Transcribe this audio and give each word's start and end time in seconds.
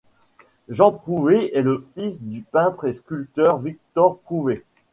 Jean 0.67 0.89
Prouvé 0.93 1.55
est 1.55 1.61
le 1.61 1.85
fils 1.93 2.19
du 2.23 2.41
peintre 2.41 2.87
et 2.87 2.93
sculpteur 2.93 3.59
Victor 3.59 4.17
Prouvé. 4.17 4.63